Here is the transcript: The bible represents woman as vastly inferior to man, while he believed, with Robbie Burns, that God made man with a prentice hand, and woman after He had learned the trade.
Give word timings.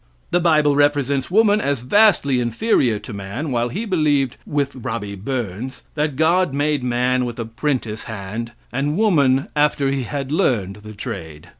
The 0.31 0.39
bible 0.39 0.75
represents 0.75 1.29
woman 1.29 1.61
as 1.61 1.81
vastly 1.81 2.39
inferior 2.39 2.97
to 2.97 3.13
man, 3.13 3.51
while 3.51 3.69
he 3.69 3.85
believed, 3.85 4.35
with 4.47 4.73
Robbie 4.77 5.13
Burns, 5.13 5.83
that 5.93 6.15
God 6.15 6.55
made 6.55 6.81
man 6.81 7.23
with 7.23 7.37
a 7.39 7.45
prentice 7.45 8.05
hand, 8.05 8.53
and 8.71 8.97
woman 8.97 9.49
after 9.55 9.91
He 9.91 10.01
had 10.01 10.31
learned 10.31 10.77
the 10.77 10.93
trade. 10.93 11.49